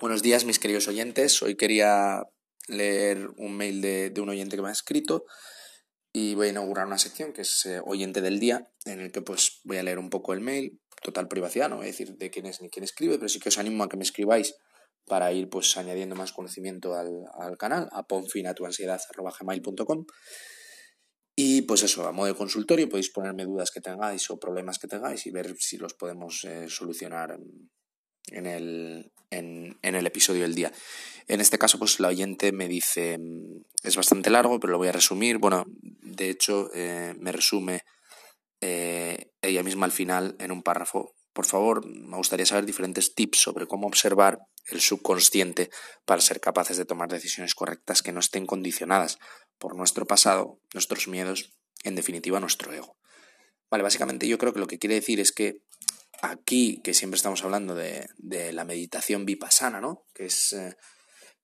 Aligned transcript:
Buenos 0.00 0.22
días, 0.22 0.46
mis 0.46 0.58
queridos 0.58 0.88
oyentes. 0.88 1.42
Hoy 1.42 1.56
quería 1.56 2.22
leer 2.68 3.28
un 3.36 3.54
mail 3.54 3.82
de, 3.82 4.10
un 4.16 4.30
oyente 4.30 4.56
que 4.56 4.62
me 4.62 4.70
ha 4.70 4.72
escrito 4.72 5.26
y 6.10 6.34
voy 6.34 6.46
a 6.46 6.50
inaugurar 6.50 6.86
una 6.86 6.96
sección 6.96 7.34
que 7.34 7.42
es 7.42 7.66
eh, 7.66 7.82
Oyente 7.84 8.22
del 8.22 8.40
Día, 8.40 8.72
en 8.86 9.00
el 9.00 9.12
que 9.12 9.20
pues 9.20 9.60
voy 9.62 9.76
a 9.76 9.82
leer 9.82 9.98
un 9.98 10.08
poco 10.08 10.32
el 10.32 10.40
mail, 10.40 10.80
total 11.02 11.28
privacidad, 11.28 11.68
no 11.68 11.76
voy 11.76 11.84
a 11.84 11.88
decir 11.88 12.16
de 12.16 12.30
quién 12.30 12.46
es 12.46 12.62
ni 12.62 12.70
quién 12.70 12.82
escribe, 12.82 13.18
pero 13.18 13.28
sí 13.28 13.40
que 13.40 13.50
os 13.50 13.58
animo 13.58 13.84
a 13.84 13.90
que 13.90 13.98
me 13.98 14.02
escribáis 14.02 14.54
para 15.04 15.34
ir 15.34 15.50
pues 15.50 15.76
añadiendo 15.76 16.16
más 16.16 16.32
conocimiento 16.32 16.94
al, 16.94 17.58
canal, 17.58 17.90
a 17.92 18.04
ponfinatuansiedad.com 18.04 20.06
y 21.36 21.60
pues 21.62 21.82
eso, 21.82 22.08
a 22.08 22.12
modo 22.12 22.28
de 22.28 22.34
consultorio 22.34 22.88
podéis 22.88 23.10
ponerme 23.10 23.44
dudas 23.44 23.70
que 23.70 23.82
tengáis 23.82 24.30
o 24.30 24.38
problemas 24.38 24.78
que 24.78 24.88
tengáis 24.88 25.26
y 25.26 25.30
ver 25.30 25.54
si 25.58 25.76
los 25.76 25.92
podemos 25.92 26.42
eh, 26.44 26.70
solucionar 26.70 27.38
en 28.30 28.46
el, 28.46 29.12
en, 29.30 29.76
el 29.82 30.06
episodio 30.06 30.42
del 30.42 30.54
día. 30.54 30.72
En 31.28 31.40
este 31.40 31.58
caso, 31.58 31.78
pues 31.78 32.00
la 32.00 32.08
oyente 32.08 32.52
me 32.52 32.68
dice, 32.68 33.18
mm, 33.18 33.62
es 33.82 33.96
bastante 33.96 34.30
largo, 34.30 34.58
pero 34.58 34.72
lo 34.72 34.78
voy 34.78 34.88
a 34.88 34.92
resumir. 34.92 35.38
Bueno, 35.38 35.64
de 35.68 36.30
hecho, 36.30 36.70
eh, 36.74 37.14
me 37.18 37.32
resume 37.32 37.82
eh, 38.60 39.32
ella 39.40 39.62
misma 39.62 39.86
al 39.86 39.92
final 39.92 40.36
en 40.38 40.52
un 40.52 40.62
párrafo. 40.62 41.14
Por 41.32 41.46
favor, 41.46 41.86
me 41.86 42.16
gustaría 42.16 42.46
saber 42.46 42.66
diferentes 42.66 43.14
tips 43.14 43.38
sobre 43.38 43.66
cómo 43.66 43.86
observar 43.86 44.38
el 44.66 44.80
subconsciente 44.80 45.70
para 46.04 46.20
ser 46.20 46.40
capaces 46.40 46.76
de 46.76 46.84
tomar 46.84 47.08
decisiones 47.08 47.54
correctas 47.54 48.02
que 48.02 48.12
no 48.12 48.20
estén 48.20 48.46
condicionadas 48.46 49.18
por 49.58 49.76
nuestro 49.76 50.06
pasado, 50.06 50.60
nuestros 50.74 51.06
miedos, 51.06 51.52
en 51.84 51.94
definitiva 51.94 52.40
nuestro 52.40 52.72
ego. 52.72 52.96
Vale, 53.70 53.84
básicamente 53.84 54.26
yo 54.26 54.38
creo 54.38 54.52
que 54.52 54.58
lo 54.58 54.66
que 54.66 54.78
quiere 54.78 54.96
decir 54.96 55.20
es 55.20 55.32
que 55.32 55.62
aquí, 56.22 56.80
que 56.82 56.94
siempre 56.94 57.16
estamos 57.16 57.44
hablando 57.44 57.74
de, 57.74 58.08
la 58.52 58.64
meditación 58.64 59.24
vipassana, 59.24 59.80
¿no? 59.80 60.06
Que 60.14 60.26
es 60.26 60.52
eh, 60.52 60.76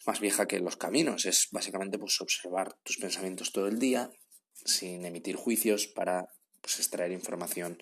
más 0.07 0.21
vieja 0.21 0.47
que 0.47 0.61
los 0.61 0.77
caminos, 0.77 1.27
es 1.27 1.49
básicamente 1.51 1.99
pues 1.99 2.21
observar 2.21 2.77
tus 2.83 2.99
pensamientos 2.99 3.53
todo 3.53 3.69
el 3.69 3.79
día 3.79 4.11
sin 4.65 5.05
emitir 5.05 5.37
juicios 5.37 5.87
para 5.87 6.29
pues, 6.61 6.79
extraer 6.79 7.13
información 7.13 7.79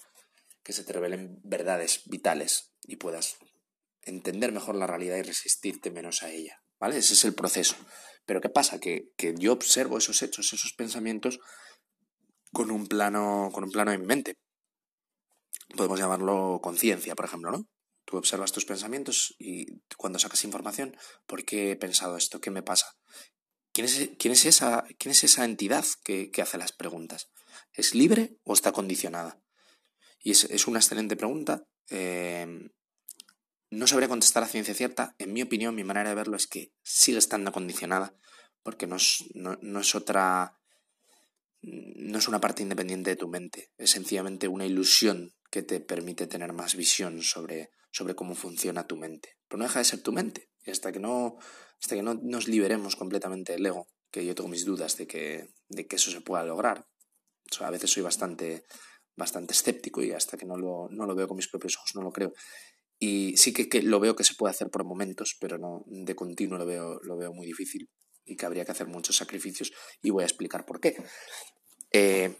que 0.62 0.72
se 0.72 0.84
te 0.84 0.92
revelen 0.92 1.38
verdades 1.42 2.02
vitales 2.06 2.72
y 2.82 2.96
puedas 2.96 3.36
entender 4.02 4.52
mejor 4.52 4.74
la 4.74 4.86
realidad 4.86 5.16
y 5.16 5.22
resistirte 5.22 5.90
menos 5.90 6.22
a 6.22 6.30
ella, 6.30 6.62
¿vale? 6.78 6.98
Ese 6.98 7.14
es 7.14 7.24
el 7.24 7.34
proceso. 7.34 7.76
Pero 8.26 8.40
¿qué 8.40 8.48
pasa? 8.48 8.78
Que, 8.78 9.10
que 9.16 9.34
yo 9.38 9.52
observo 9.52 9.98
esos 9.98 10.22
hechos, 10.22 10.52
esos 10.52 10.72
pensamientos 10.72 11.40
con 12.52 12.70
un 12.70 12.86
plano, 12.86 13.50
con 13.52 13.64
un 13.64 13.70
plano 13.70 13.92
en 13.92 14.06
mente 14.06 14.36
podemos 15.76 15.98
llamarlo 15.98 16.60
conciencia, 16.62 17.14
por 17.14 17.24
ejemplo, 17.24 17.50
¿no? 17.50 17.68
Tú 18.04 18.18
observas 18.18 18.52
tus 18.52 18.66
pensamientos 18.66 19.34
y 19.38 19.80
cuando 19.96 20.18
sacas 20.18 20.44
información, 20.44 20.96
¿por 21.26 21.44
qué 21.44 21.72
he 21.72 21.76
pensado 21.76 22.16
esto? 22.16 22.40
¿Qué 22.40 22.50
me 22.50 22.62
pasa? 22.62 22.96
¿Quién 23.72 23.86
es, 23.86 24.10
quién 24.18 24.32
es, 24.32 24.44
esa, 24.44 24.84
quién 24.98 25.10
es 25.10 25.24
esa 25.24 25.44
entidad 25.44 25.84
que, 26.04 26.30
hace 26.40 26.58
las 26.58 26.72
preguntas? 26.72 27.30
¿Es 27.72 27.94
libre 27.94 28.36
o 28.44 28.52
está 28.52 28.72
condicionada? 28.72 29.40
Y 30.20 30.30
es, 30.32 30.66
una 30.66 30.78
excelente 30.78 31.16
pregunta. 31.16 31.64
Eh, 31.90 32.70
no 33.70 33.86
sabría 33.86 34.08
contestar 34.08 34.42
a 34.42 34.48
ciencia 34.48 34.74
cierta. 34.74 35.14
En 35.18 35.32
mi 35.32 35.42
opinión, 35.42 35.74
mi 35.74 35.82
manera 35.82 36.10
de 36.10 36.14
verlo 36.14 36.36
es 36.36 36.46
que 36.46 36.72
sigue 36.82 37.18
estando 37.18 37.52
condicionada, 37.52 38.14
porque 38.62 38.86
no 38.86 38.96
no 39.34 39.80
es 39.80 39.94
otra. 39.94 40.58
No 41.62 42.18
es 42.18 42.28
una 42.28 42.40
parte 42.40 42.62
independiente 42.62 43.10
de 43.10 43.16
tu 43.16 43.28
mente, 43.28 43.72
es 43.78 43.90
sencillamente 43.90 44.48
una 44.48 44.66
ilusión 44.66 45.34
que 45.54 45.62
te 45.62 45.78
permite 45.78 46.26
tener 46.26 46.52
más 46.52 46.74
visión 46.74 47.22
sobre, 47.22 47.70
sobre 47.92 48.16
cómo 48.16 48.34
funciona 48.34 48.88
tu 48.88 48.96
mente. 48.96 49.36
Pero 49.46 49.58
no 49.58 49.66
deja 49.66 49.78
de 49.78 49.84
ser 49.84 50.02
tu 50.02 50.10
mente. 50.10 50.50
Y 50.64 50.72
hasta 50.72 50.90
que 50.90 50.98
no, 50.98 51.36
hasta 51.80 51.94
que 51.94 52.02
no 52.02 52.14
nos 52.14 52.48
liberemos 52.48 52.96
completamente 52.96 53.52
del 53.52 53.64
ego, 53.64 53.86
que 54.10 54.26
yo 54.26 54.34
tengo 54.34 54.48
mis 54.48 54.64
dudas 54.64 54.96
de 54.96 55.06
que, 55.06 55.50
de 55.68 55.86
que 55.86 55.94
eso 55.94 56.10
se 56.10 56.22
pueda 56.22 56.42
lograr. 56.42 56.88
a 57.60 57.70
veces 57.70 57.88
soy 57.88 58.02
bastante, 58.02 58.64
bastante 59.14 59.52
escéptico 59.52 60.02
y 60.02 60.10
hasta 60.10 60.36
que 60.36 60.44
no 60.44 60.56
lo, 60.56 60.88
no 60.90 61.06
lo 61.06 61.14
veo 61.14 61.28
con 61.28 61.36
mis 61.36 61.48
propios 61.48 61.76
ojos 61.76 61.94
no 61.94 62.02
lo 62.02 62.10
creo. 62.10 62.32
Y 62.98 63.36
sí 63.36 63.52
que, 63.52 63.68
que, 63.68 63.80
lo 63.80 64.00
veo 64.00 64.16
que 64.16 64.24
se 64.24 64.34
puede 64.34 64.50
hacer 64.50 64.70
por 64.70 64.82
momentos, 64.82 65.36
pero 65.40 65.56
no 65.56 65.84
de 65.86 66.16
continuo 66.16 66.58
lo 66.58 66.66
veo, 66.66 66.98
lo 67.04 67.16
veo 67.16 67.32
muy 67.32 67.46
difícil 67.46 67.88
y 68.24 68.34
que 68.34 68.44
habría 68.44 68.64
que 68.64 68.72
hacer 68.72 68.88
muchos 68.88 69.14
sacrificios 69.14 69.70
y 70.02 70.10
voy 70.10 70.24
a 70.24 70.26
explicar 70.26 70.66
por 70.66 70.80
qué. 70.80 70.96
Eh, 71.92 72.34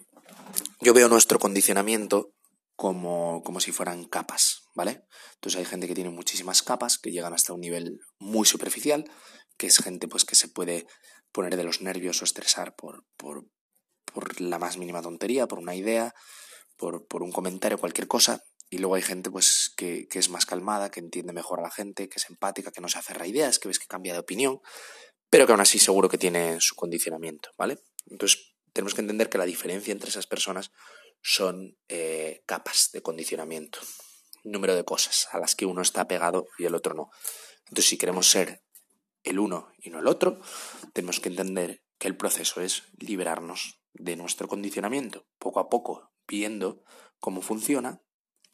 yo 0.81 0.93
veo 0.93 1.09
nuestro 1.09 1.39
condicionamiento 1.39 2.35
como, 2.77 3.43
como 3.43 3.61
si 3.61 3.73
fueran 3.73 4.05
capas, 4.05 4.65
¿vale? 4.75 5.05
Entonces 5.35 5.59
hay 5.61 5.65
gente 5.65 5.87
que 5.87 5.95
tiene 5.95 6.11
muchísimas 6.11 6.63
capas 6.63 6.99
que 6.99 7.13
llegan 7.13 7.33
hasta 7.33 7.53
un 7.53 7.61
nivel 7.61 8.01
muy 8.19 8.47
superficial, 8.47 9.05
que 9.57 9.67
es 9.69 9.79
gente 9.79 10.09
pues 10.09 10.25
que 10.25 10.35
se 10.35 10.49
puede 10.49 10.87
poner 11.33 11.57
de 11.57 11.65
los 11.65 11.81
nervios 11.81 12.21
o 12.21 12.25
estresar 12.25 12.75
por, 12.75 13.05
por, 13.17 13.47
por 14.05 14.41
la 14.41 14.59
más 14.59 14.77
mínima 14.77 15.03
tontería, 15.03 15.47
por 15.47 15.59
una 15.59 15.75
idea, 15.75 16.15
por, 16.77 17.07
por 17.07 17.23
un 17.23 17.33
comentario, 17.33 17.79
cualquier 17.79 18.09
cosa. 18.09 18.43
Y 18.71 18.79
luego 18.79 18.97
hay 18.97 19.03
gente 19.03 19.31
pues 19.31 19.73
que, 19.77 20.09
que, 20.09 20.19
es 20.19 20.31
más 20.31 20.47
calmada, 20.47 20.91
que 20.91 21.01
entiende 21.01 21.33
mejor 21.33 21.61
a 21.61 21.65
la 21.65 21.71
gente, 21.71 22.09
que 22.09 22.19
es 22.19 22.29
empática, 22.29 22.73
que 22.73 22.81
no 22.81 22.89
se 22.89 22.99
aferra 22.99 23.25
a 23.25 23.29
ideas, 23.29 23.59
que 23.59 23.69
ves 23.69 23.79
que 23.79 23.87
cambia 23.87 24.15
de 24.15 24.19
opinión, 24.19 24.61
pero 25.31 25.47
que 25.47 25.53
aún 25.53 25.61
así 25.61 25.79
seguro 25.79 26.09
que 26.09 26.19
tiene 26.19 26.61
su 26.61 26.75
condicionamiento, 26.75 27.51
¿vale? 27.57 27.79
Entonces 28.07 28.55
tenemos 28.73 28.95
que 28.95 29.03
entender 29.03 29.29
que 29.29 29.39
la 29.39 29.45
diferencia 29.45 29.93
entre 29.93 30.09
esas 30.09 30.27
personas 30.27 30.71
son 31.25 31.79
eh, 31.89 32.43
capas 32.45 32.91
de 32.93 33.01
condicionamiento, 33.01 33.79
número 34.45 34.77
de 34.77 34.85
cosas 34.85 35.27
a 35.33 35.39
las 35.39 35.55
que 35.55 35.65
uno 35.65 35.81
está 35.81 36.07
pegado 36.07 36.47
y 36.59 36.67
el 36.67 36.75
otro 36.75 36.95
no. 36.95 37.11
Entonces, 37.61 37.89
si 37.89 37.97
queremos 37.97 38.29
ser 38.29 38.63
el 39.23 39.39
uno 39.39 39.73
y 39.79 39.89
no 39.89 40.01
el 40.01 40.07
otro, 40.07 40.39
tenemos 40.93 41.21
que 41.21 41.31
entender 41.31 41.83
que 41.97 42.09
el 42.09 42.17
proceso 42.19 42.61
es 42.61 42.83
liberarnos 42.99 43.81
de 43.95 44.17
nuestro 44.17 44.49
condicionamiento, 44.49 45.27
poco 45.39 45.61
a 45.61 45.71
poco, 45.71 46.13
viendo 46.29 46.85
cómo 47.21 47.41
funciona, 47.41 48.03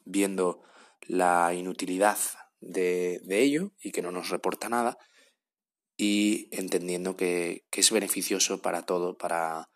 viendo 0.05 0.63
la 1.01 1.53
inutilidad 1.53 2.17
de, 2.61 3.21
ello 3.27 3.73
y 3.83 3.91
que 3.91 4.01
no 4.01 4.11
nos 4.11 4.29
reporta 4.29 4.69
nada, 4.69 4.97
y 5.97 6.47
entendiendo 6.55 7.17
que, 7.17 7.65
que 7.69 7.81
es 7.81 7.91
beneficioso 7.91 8.61
para 8.61 8.85
todo, 8.85 9.17
para 9.17 9.70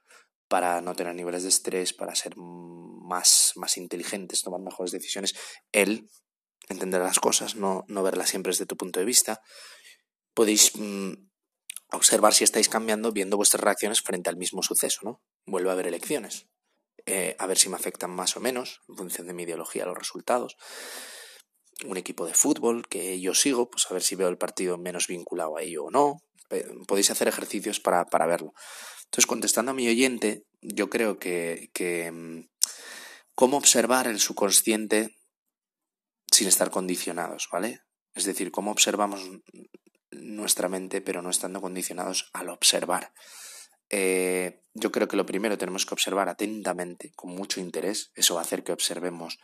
para 0.47 0.81
no 0.81 0.95
tener 0.95 1.15
niveles 1.15 1.43
de 1.43 1.49
estrés, 1.49 1.93
para 1.93 2.15
ser 2.15 2.35
más, 2.37 3.53
más 3.55 3.77
inteligentes, 3.77 4.41
tomar 4.41 4.61
mejores 4.61 4.91
decisiones, 4.91 5.35
el 5.71 6.09
entender 6.69 7.01
las 7.01 7.19
cosas, 7.19 7.55
no, 7.55 7.85
no 7.87 8.03
verlas 8.03 8.29
siempre 8.29 8.51
desde 8.51 8.65
tu 8.65 8.77
punto 8.77 8.99
de 8.99 9.05
vista. 9.05 9.41
Podéis 10.33 10.75
mm, 10.75 11.13
observar 11.91 12.33
si 12.33 12.43
estáis 12.43 12.69
cambiando 12.69 13.11
viendo 13.11 13.37
vuestras 13.37 13.63
reacciones 13.63 14.01
frente 14.01 14.29
al 14.29 14.37
mismo 14.37 14.61
suceso, 14.63 15.01
¿no? 15.03 15.21
Vuelvo 15.45 15.69
a 15.69 15.73
haber 15.73 15.87
elecciones. 15.87 16.47
Eh, 17.05 17.35
a 17.37 17.45
ver 17.45 17.57
si 17.57 17.69
me 17.69 17.75
afectan 17.75 18.09
más 18.09 18.35
o 18.35 18.39
menos, 18.39 18.81
en 18.89 18.97
función 18.97 19.27
de 19.27 19.33
mi 19.33 19.43
ideología, 19.43 19.85
los 19.85 19.97
resultados. 19.97 20.57
Un 21.85 21.97
equipo 21.97 22.25
de 22.25 22.33
fútbol 22.33 22.87
que 22.87 23.19
yo 23.19 23.33
sigo, 23.33 23.69
pues 23.69 23.85
a 23.89 23.93
ver 23.93 24.01
si 24.01 24.15
veo 24.15 24.29
el 24.29 24.37
partido 24.37 24.77
menos 24.77 25.07
vinculado 25.07 25.57
a 25.57 25.61
ello 25.61 25.85
o 25.85 25.91
no. 25.91 26.21
Eh, 26.49 26.67
podéis 26.87 27.11
hacer 27.11 27.27
ejercicios 27.27 27.79
para, 27.79 28.05
para 28.05 28.25
verlo. 28.25 28.53
Entonces, 29.05 29.27
contestando 29.27 29.71
a 29.71 29.75
mi 29.75 29.87
oyente, 29.87 30.45
yo 30.61 30.89
creo 30.89 31.19
que, 31.19 31.69
que 31.73 32.11
mm, 32.11 32.47
cómo 33.35 33.57
observar 33.57 34.07
el 34.07 34.19
subconsciente 34.19 35.15
sin 36.31 36.47
estar 36.47 36.69
condicionados, 36.71 37.47
¿vale? 37.51 37.81
Es 38.13 38.25
decir, 38.25 38.51
cómo 38.51 38.71
observamos 38.71 39.21
nuestra 40.11 40.69
mente 40.69 41.01
pero 41.01 41.21
no 41.21 41.29
estando 41.29 41.61
condicionados 41.61 42.29
al 42.33 42.49
observar. 42.49 43.13
Eh, 43.89 44.63
yo 44.73 44.91
creo 44.91 45.07
que 45.07 45.17
lo 45.17 45.25
primero 45.25 45.57
tenemos 45.57 45.85
que 45.85 45.93
observar 45.93 46.29
atentamente, 46.29 47.11
con 47.15 47.31
mucho 47.31 47.59
interés. 47.59 48.11
Eso 48.15 48.35
va 48.35 48.41
a 48.41 48.43
hacer 48.43 48.63
que 48.63 48.71
observemos 48.71 49.37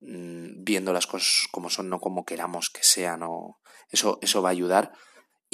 mm, 0.00 0.62
viendo 0.62 0.92
las 0.92 1.06
cosas 1.06 1.48
como 1.50 1.70
son, 1.70 1.88
no 1.88 2.00
como 2.00 2.24
queramos 2.24 2.70
que 2.70 2.82
sean. 2.82 3.22
O... 3.24 3.60
Eso, 3.90 4.18
eso 4.22 4.42
va 4.42 4.50
a 4.50 4.52
ayudar 4.52 4.92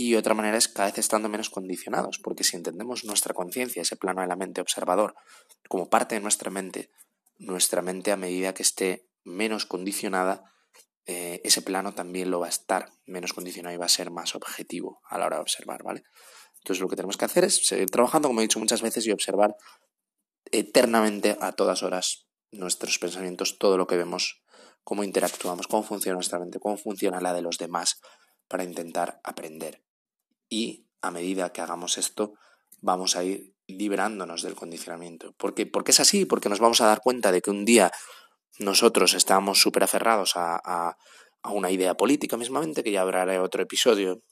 y 0.00 0.14
otra 0.14 0.32
manera 0.32 0.56
es 0.56 0.68
cada 0.68 0.90
vez 0.90 0.98
estando 0.98 1.28
menos 1.28 1.50
condicionados, 1.50 2.20
porque 2.20 2.44
si 2.44 2.54
entendemos 2.54 3.04
nuestra 3.04 3.34
conciencia, 3.34 3.82
ese 3.82 3.96
plano 3.96 4.20
de 4.20 4.28
la 4.28 4.36
mente 4.36 4.60
observador, 4.60 5.16
como 5.68 5.90
parte 5.90 6.14
de 6.14 6.20
nuestra 6.20 6.52
mente, 6.52 6.92
nuestra 7.36 7.82
mente 7.82 8.12
a 8.12 8.16
medida 8.16 8.54
que 8.54 8.62
esté 8.62 9.08
menos 9.24 9.66
condicionada, 9.66 10.44
eh, 11.04 11.40
ese 11.42 11.62
plano 11.62 11.94
también 11.94 12.30
lo 12.30 12.38
va 12.38 12.46
a 12.46 12.48
estar 12.48 12.92
menos 13.06 13.32
condicionado 13.32 13.74
y 13.74 13.78
va 13.78 13.86
a 13.86 13.88
ser 13.88 14.12
más 14.12 14.36
objetivo 14.36 15.00
a 15.08 15.18
la 15.18 15.26
hora 15.26 15.36
de 15.38 15.42
observar, 15.42 15.82
¿vale? 15.82 16.04
Entonces 16.58 16.80
lo 16.80 16.88
que 16.88 16.94
tenemos 16.94 17.16
que 17.16 17.24
hacer 17.24 17.42
es 17.42 17.66
seguir 17.66 17.90
trabajando, 17.90 18.28
como 18.28 18.38
he 18.38 18.44
dicho 18.44 18.60
muchas 18.60 18.82
veces, 18.82 19.04
y 19.04 19.10
observar 19.10 19.56
eternamente 20.52 21.36
a 21.40 21.50
todas 21.50 21.82
horas 21.82 22.28
nuestros 22.52 23.00
pensamientos, 23.00 23.58
todo 23.58 23.76
lo 23.76 23.88
que 23.88 23.96
vemos, 23.96 24.44
cómo 24.84 25.02
interactuamos, 25.02 25.66
cómo 25.66 25.82
funciona 25.82 26.14
nuestra 26.14 26.38
mente, 26.38 26.60
cómo 26.60 26.76
funciona 26.76 27.20
la 27.20 27.34
de 27.34 27.42
los 27.42 27.58
demás, 27.58 28.00
para 28.46 28.62
intentar 28.62 29.20
aprender 29.24 29.87
y 30.48 30.86
a 31.00 31.10
medida 31.10 31.52
que 31.52 31.60
hagamos 31.60 31.98
esto 31.98 32.34
vamos 32.80 33.16
a 33.16 33.24
ir 33.24 33.54
liberándonos 33.66 34.42
del 34.42 34.54
condicionamiento. 34.54 35.34
Porque, 35.36 35.66
porque 35.66 35.90
es 35.90 36.00
así, 36.00 36.24
porque 36.24 36.48
nos 36.48 36.60
vamos 36.60 36.80
a 36.80 36.86
dar 36.86 37.00
cuenta 37.02 37.32
de 37.32 37.42
que 37.42 37.50
un 37.50 37.64
día 37.64 37.92
nosotros 38.58 39.14
estábamos 39.14 39.60
súper 39.60 39.84
aferrados 39.84 40.32
a, 40.36 40.56
a, 40.56 40.96
una 41.50 41.70
idea 41.70 41.94
política 41.94 42.36
mismamente, 42.36 42.82
que 42.82 42.90
ya 42.90 43.02
habrá 43.02 43.42
otro 43.42 43.62
episodio 43.62 44.22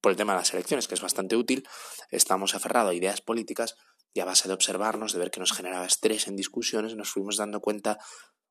por 0.00 0.12
el 0.12 0.16
tema 0.16 0.32
de 0.32 0.40
las 0.40 0.52
elecciones, 0.52 0.88
que 0.88 0.94
es 0.94 1.00
bastante 1.00 1.36
útil, 1.36 1.66
estamos 2.10 2.54
aferrados 2.54 2.90
a 2.90 2.94
ideas 2.94 3.22
políticas 3.22 3.74
y 4.12 4.20
a 4.20 4.24
base 4.24 4.48
de 4.48 4.54
observarnos, 4.54 5.12
de 5.12 5.18
ver 5.18 5.30
que 5.30 5.40
nos 5.40 5.52
generaba 5.52 5.86
estrés 5.86 6.26
en 6.26 6.36
discusiones, 6.36 6.94
nos 6.94 7.10
fuimos 7.10 7.36
dando 7.36 7.60
cuenta 7.60 7.98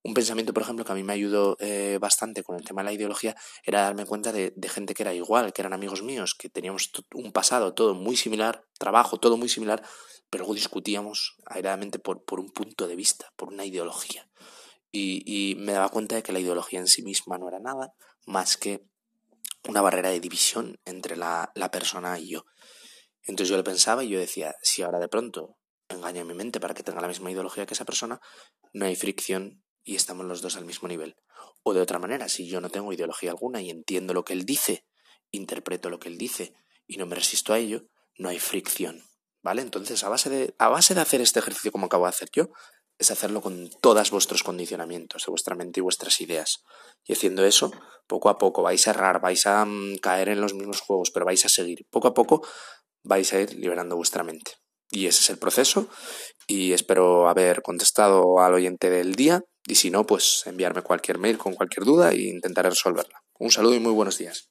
un 0.06 0.14
pensamiento, 0.14 0.54
por 0.54 0.62
ejemplo, 0.62 0.86
que 0.86 0.92
a 0.92 0.96
mí 0.96 1.02
me 1.02 1.14
ayudó 1.14 1.58
eh, 1.60 1.98
bastante 2.00 2.44
con 2.44 2.56
el 2.56 2.64
tema 2.64 2.82
de 2.82 2.86
la 2.86 2.94
ideología, 2.94 3.36
era 3.64 3.82
darme 3.82 4.06
cuenta 4.06 4.32
de, 4.32 4.54
gente 4.70 4.94
que 4.94 5.02
era 5.02 5.16
igual, 5.16 5.52
que 5.52 5.64
eran 5.64 5.74
amigos 5.74 6.04
míos, 6.04 6.36
que 6.38 6.48
teníamos 6.48 6.92
un 7.16 7.32
pasado 7.32 7.74
todo 7.74 7.96
muy 7.96 8.16
similar, 8.16 8.64
trabajo 8.78 9.18
todo 9.18 9.36
muy 9.36 9.50
similar, 9.50 9.82
pero 10.30 10.44
luego 10.44 10.54
discutíamos 10.54 11.38
airadamente 11.48 11.98
por, 11.98 12.24
por 12.24 12.40
un 12.40 12.52
punto 12.52 12.88
de 12.88 12.96
vista, 12.96 13.34
por 13.36 13.50
una 13.50 13.66
ideología. 13.66 14.30
Y, 14.92 15.56
me 15.58 15.74
daba 15.74 15.90
cuenta 15.90 16.16
de 16.16 16.22
que 16.24 16.32
la 16.32 16.40
ideología 16.40 16.80
en 16.80 16.88
sí 16.88 17.02
misma 17.02 17.40
no 17.40 17.48
era 17.48 17.60
nada 17.60 17.96
más 18.28 18.58
que 18.58 18.86
una 19.68 19.82
barrera 19.82 20.10
de 20.10 20.20
división 20.20 20.80
entre 20.86 21.18
la, 21.18 21.52
la 21.56 21.72
persona 21.72 22.18
y 22.20 22.30
yo. 22.30 22.46
Entonces 23.24 23.50
yo 23.50 23.58
le 23.58 23.64
pensaba 23.64 24.04
y 24.04 24.10
yo 24.10 24.20
decía, 24.20 24.56
si 24.62 24.84
ahora 24.84 25.00
de 25.00 25.10
pronto 25.10 25.58
engaño 25.90 26.22
a 26.22 26.26
mi 26.26 26.36
mente 26.36 26.60
para 26.60 26.76
que 26.76 26.84
tenga 26.84 27.02
la 27.02 27.08
misma 27.08 27.32
ideología 27.32 27.66
que 27.66 27.74
esa 27.74 27.86
persona, 27.86 28.22
no 28.72 28.86
hay 28.86 28.96
fricción 28.96 29.65
y 29.86 29.96
estamos 29.96 30.26
los 30.26 30.42
dos 30.42 30.58
al 30.58 30.66
mismo 30.66 30.90
nivel. 30.90 31.16
O 31.64 31.74
de 31.74 31.80
otra 31.80 32.00
manera, 32.00 32.28
si 32.28 32.48
yo 32.48 32.60
no 32.60 32.70
tengo 32.70 32.92
ideología 32.92 33.30
alguna 33.30 33.62
y 33.62 33.70
entiendo 33.70 34.14
lo 34.14 34.26
que 34.26 34.34
él 34.34 34.46
dice, 34.46 34.86
interpreto 35.32 35.90
lo 35.90 36.00
que 36.00 36.10
él 36.10 36.18
dice 36.18 36.54
y 36.88 36.98
no 36.98 37.06
me 37.06 37.16
resisto 37.16 37.54
a 37.54 37.60
ello, 37.60 37.86
no 38.18 38.30
hay 38.30 38.40
fricción. 38.40 39.04
¿Vale? 39.42 39.62
Entonces, 39.62 40.04
a 40.04 40.10
base 40.10 40.30
de, 40.30 40.56
a 40.58 40.70
base 40.70 40.96
de 40.96 41.02
hacer 41.02 41.22
este 41.22 41.40
ejercicio 41.40 41.72
como 41.72 41.86
acabo 41.86 42.06
de 42.06 42.10
hacer 42.10 42.30
yo, 42.34 42.50
es 42.98 43.12
hacerlo 43.12 43.42
con 43.42 43.70
todos 43.82 44.10
vuestros 44.10 44.42
condicionamientos 44.42 45.24
de 45.26 45.30
vuestra 45.30 45.56
mente 45.56 45.80
y 45.80 45.84
vuestras 45.84 46.20
ideas. 46.20 46.64
Y 47.04 47.14
haciendo 47.14 47.46
eso, 47.46 47.72
poco 48.08 48.30
a 48.30 48.40
poco 48.40 48.64
vais 48.64 48.88
a 48.88 48.92
errar, 48.92 49.22
vais 49.22 49.46
a 49.46 49.66
mm, 49.66 49.98
caer 49.98 50.30
en 50.30 50.42
los 50.42 50.56
mismos 50.56 50.82
juegos, 50.82 51.12
pero 51.12 51.26
vais 51.26 51.46
a 51.46 51.50
seguir. 51.50 51.86
Poco 51.92 52.08
a 52.08 52.14
poco 52.14 52.48
vais 53.04 53.32
a 53.34 53.40
ir 53.40 53.54
liberando 53.54 53.96
vuestra 53.96 54.24
mente. 54.24 54.54
Y 54.90 55.08
ese 55.08 55.22
es 55.22 55.30
el 55.30 55.38
proceso 55.38 55.90
y 56.48 56.74
espero 56.74 57.28
haber 57.28 57.62
contestado 57.62 58.40
al 58.40 58.54
oyente 58.54 58.90
del 58.90 59.16
día 59.16 59.44
y 59.68 59.76
si 59.76 59.90
no, 59.90 60.06
pues 60.06 60.44
enviarme 60.46 60.82
cualquier 60.82 61.18
mail 61.18 61.38
con 61.38 61.54
cualquier 61.54 61.86
duda 61.86 62.12
e 62.12 62.22
intentaré 62.30 62.70
resolverla. 62.70 63.24
Un 63.40 63.52
saludo 63.52 63.76
y 63.76 63.80
muy 63.80 63.92
buenos 63.92 64.18
días. 64.18 64.50